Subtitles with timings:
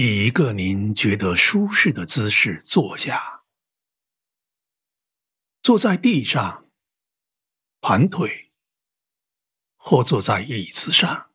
[0.00, 3.42] 以一个您觉得舒适的姿势坐下，
[5.60, 6.70] 坐在地上，
[7.80, 8.52] 盘腿，
[9.74, 11.32] 或坐在椅子上，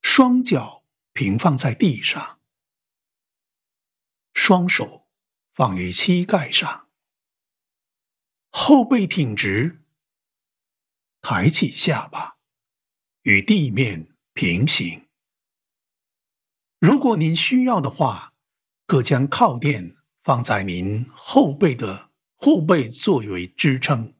[0.00, 2.40] 双脚平放在地上，
[4.32, 5.08] 双手
[5.52, 6.88] 放于膝盖上，
[8.50, 9.82] 后背挺直，
[11.20, 12.36] 抬起下巴，
[13.22, 15.09] 与地面平行。
[16.80, 18.32] 如果您需要的话，
[18.86, 24.14] 可将靠垫放在您后背的后背作为支撑。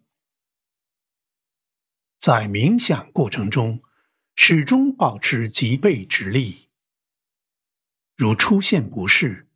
[2.19, 3.83] 在冥想过程中，
[4.37, 6.69] 始终保持脊背直立。
[8.15, 9.49] 如出现不适，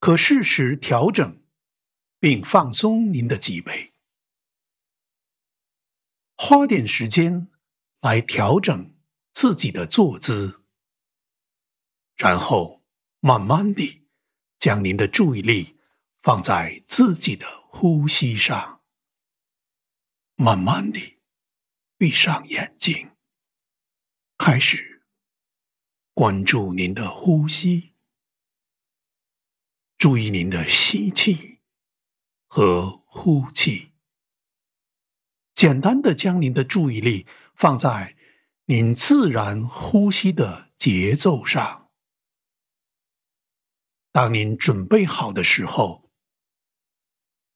[0.00, 1.42] 可适时调整，
[2.18, 3.92] 并放松您的脊背。
[6.36, 7.48] 花点时间
[8.00, 8.94] 来调整
[9.34, 10.63] 自己的坐姿。
[12.24, 12.82] 然后，
[13.20, 14.06] 慢慢地
[14.58, 15.76] 将您的注意力
[16.22, 18.80] 放在自己的呼吸上。
[20.34, 21.18] 慢慢地
[21.98, 23.10] 闭上眼睛，
[24.38, 25.04] 开始
[26.14, 27.92] 关注您的呼吸，
[29.98, 31.58] 注意您的吸气
[32.46, 33.92] 和呼气。
[35.52, 38.16] 简单的将您的注意力放在
[38.64, 41.83] 您自然呼吸的节奏上。
[44.14, 46.08] 当您准备好的时候，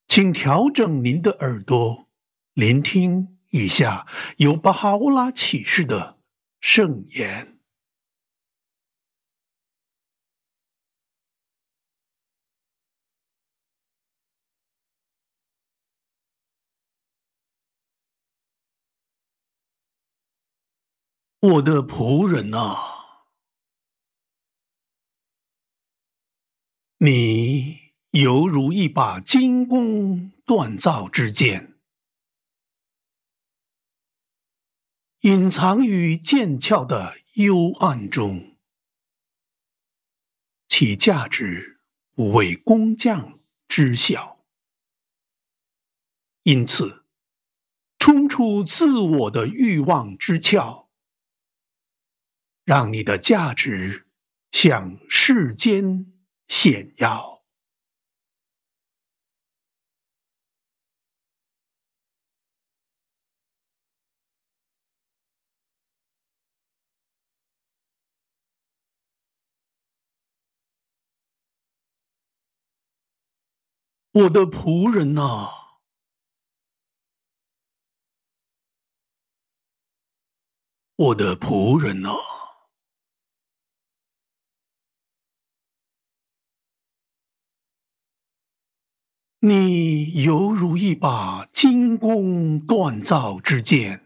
[0.07, 2.09] 请调整您的耳朵，
[2.51, 4.05] 聆听一下
[4.39, 6.19] 由巴哈乌拉启示的
[6.59, 7.61] 圣言。
[21.39, 22.98] 我的仆人啊！
[27.01, 31.79] 你犹如一把精工锻造之剑，
[35.21, 38.57] 隐藏于剑鞘的幽暗中，
[40.67, 41.79] 其价值
[42.11, 44.45] 不为工匠知晓。
[46.43, 47.05] 因此，
[47.97, 50.89] 冲出自我的欲望之鞘，
[52.65, 54.05] 让你的价值
[54.51, 56.18] 向世间。
[56.49, 57.43] 显耀，
[74.13, 75.49] 我的仆人呐，
[80.95, 82.38] 我的仆人呐。
[89.41, 94.03] 你犹如一把精工锻造之剑，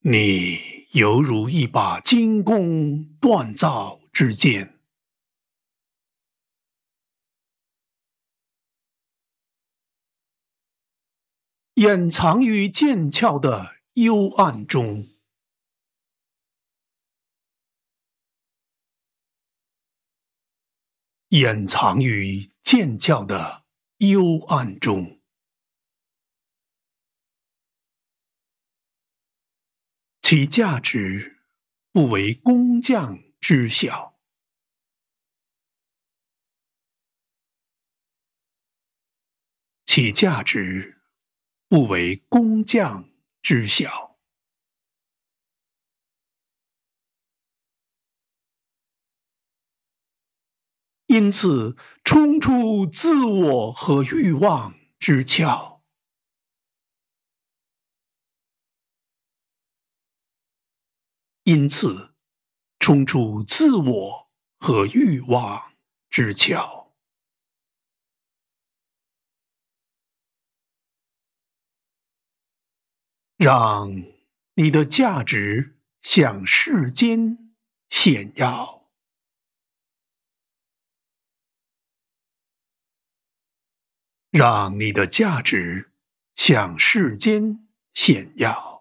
[0.00, 0.58] 你
[0.92, 4.78] 犹如一把精工锻造之剑，
[11.74, 15.13] 掩藏于剑鞘的幽暗中。
[21.34, 23.64] 掩藏于剑鞘的
[23.96, 25.20] 幽暗中，
[30.22, 31.42] 其价值
[31.90, 34.16] 不为工匠知晓，
[39.84, 41.02] 其价值
[41.66, 43.10] 不为工匠
[43.42, 44.13] 知晓。
[51.14, 55.80] 因此，冲出自我和欲望之鞘；
[61.44, 62.16] 因此，
[62.80, 64.28] 冲出自我
[64.58, 65.74] 和欲望
[66.10, 66.92] 之桥，
[73.36, 74.02] 让
[74.54, 77.54] 你的价值向世间
[77.88, 78.83] 显耀。
[84.36, 85.90] 让你的价值
[86.34, 87.60] 向世间
[87.92, 88.73] 炫耀，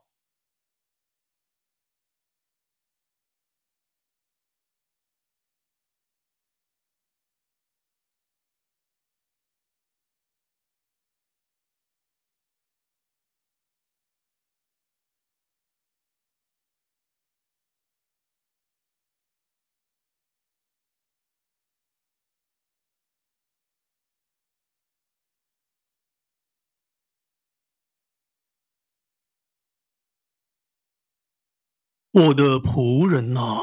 [32.13, 33.57] 我的仆人呐，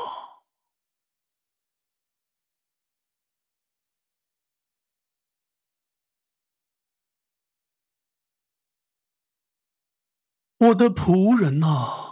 [10.58, 12.10] 我的仆人呐。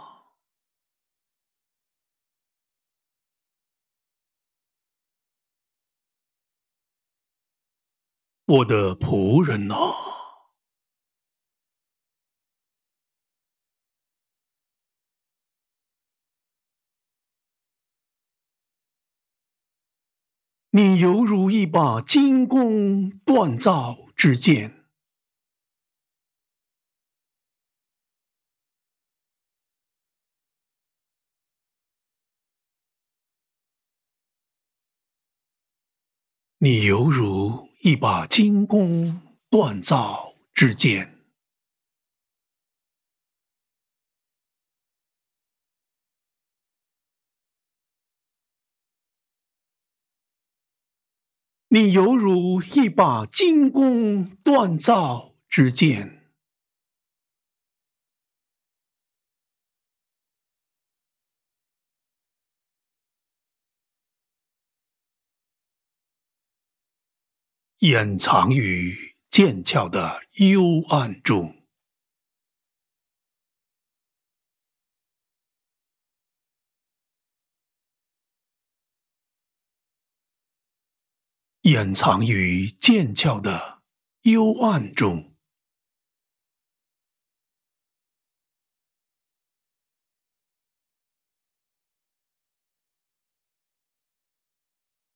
[8.49, 10.08] 我的仆人呐，
[20.81, 24.85] 你犹如一把金弓锻造之剑，
[36.59, 37.67] 你犹如。
[37.81, 41.18] 一把金弓锻造之剑，
[51.71, 56.25] 你犹如一把精工锻造之剑，
[67.79, 71.58] 掩藏于剑鞘的幽暗中，
[81.69, 83.83] 掩藏于剑鞘的
[84.23, 85.35] 幽暗中，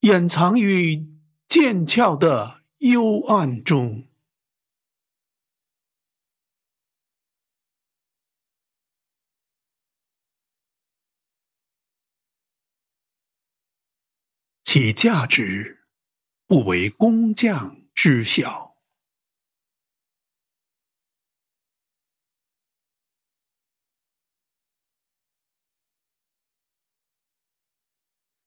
[0.02, 1.12] 掩藏于。
[1.50, 4.08] 剑鞘的幽暗中，
[14.64, 15.83] 其价值
[16.54, 18.76] 不为工匠知晓；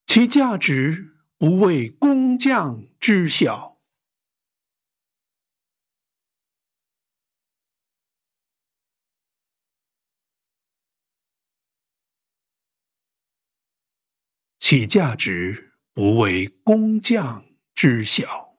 [0.06, 1.16] 其价值。
[1.38, 3.76] 不为工匠知晓，
[14.58, 17.45] 其价值不为工匠
[17.76, 18.56] 知晓，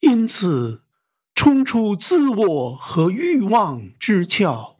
[0.00, 0.80] 因此。
[1.36, 4.76] 冲出自我和欲望之窍，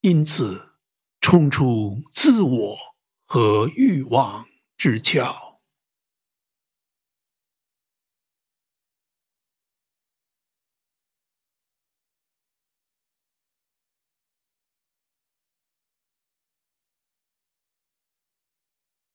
[0.00, 0.78] 因此
[1.20, 2.89] 冲出自我
[3.32, 4.44] 和欲望
[4.76, 5.60] 之窍。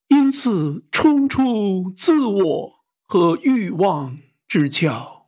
[0.08, 4.18] 因此，冲出自我和欲望
[4.48, 5.25] 之窍，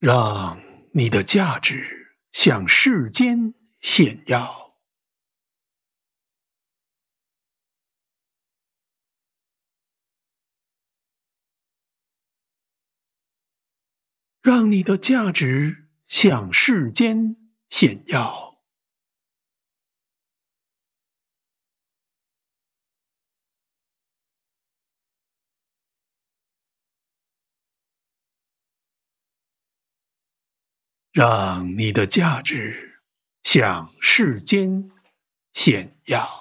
[0.00, 0.58] 让
[0.92, 3.52] 你的价值向世间
[3.82, 4.78] 显耀。
[14.40, 17.36] 让你的价值向世间
[17.68, 18.49] 显耀，
[31.12, 33.00] 让你的价值
[33.42, 34.88] 向世间
[35.52, 36.39] 显耀。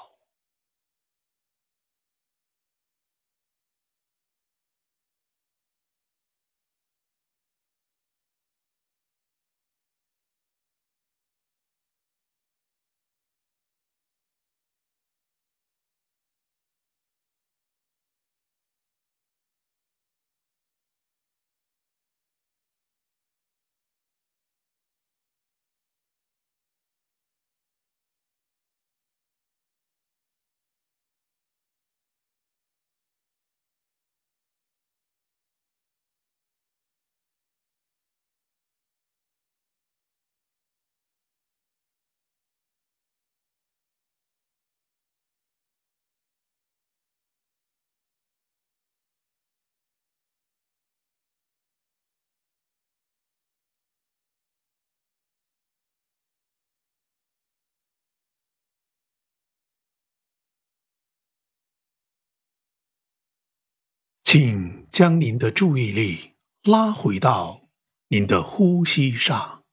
[64.31, 67.67] 请将您的注意力拉回到
[68.09, 69.65] 您的呼吸上，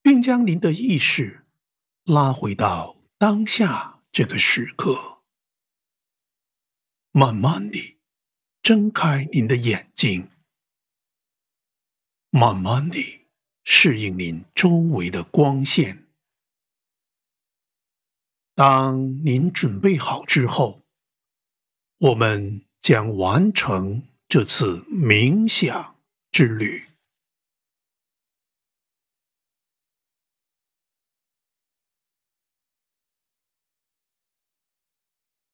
[0.00, 1.44] 并将您的意识
[2.04, 5.22] 拉回到当下这个时刻。
[7.10, 7.98] 慢慢地
[8.62, 10.30] 睁开您的眼睛，
[12.30, 13.26] 慢慢地
[13.64, 16.06] 适应您周围的光线。
[18.54, 20.85] 当您准备好之后。
[21.98, 25.96] 我们将完成这次冥想
[26.30, 26.95] 之旅。